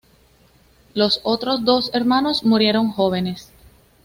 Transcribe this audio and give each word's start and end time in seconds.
Los 0.95 1.19
otros 1.21 1.63
dos 1.63 1.91
hermanos 1.93 2.43
murieron 2.43 2.89
jóvenes. 2.89 3.51